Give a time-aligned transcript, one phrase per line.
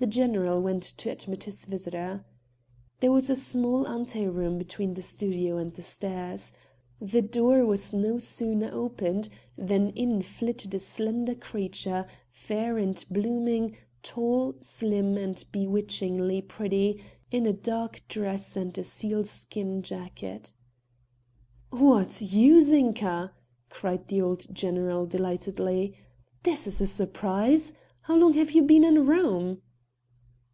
[0.00, 2.24] The general went to admit his visitor.
[3.00, 6.52] There was a small ante room between the studio and the stairs.
[7.00, 13.76] The door was no sooner opened than in flitted a slender creature, fair and blooming,
[14.04, 17.02] tall, slim, and bewitchingly pretty,
[17.32, 20.54] in a dark dress and a sealskin jacket.
[21.70, 23.32] "What, you Zinka!"
[23.68, 25.98] cried the old general delightedly.
[26.44, 27.72] "This is a surprise!
[28.02, 29.60] How long have you been in Rome?"